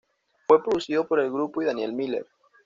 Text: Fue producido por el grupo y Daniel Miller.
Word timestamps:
Fue 0.47 0.63
producido 0.63 1.07
por 1.07 1.19
el 1.19 1.29
grupo 1.29 1.61
y 1.61 1.65
Daniel 1.65 1.93
Miller. 1.93 2.25